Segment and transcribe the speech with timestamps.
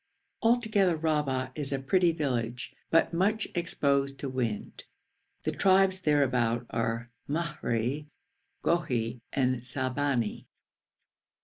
[0.41, 4.85] Altogether Rahba is a pretty village, but much exposed to wind.
[5.43, 8.07] The tribes thereabout are Mahri,
[8.63, 10.47] Gohi, and Salbani.